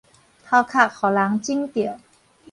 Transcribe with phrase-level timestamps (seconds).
[0.03, 1.99] 頭殼予人舂著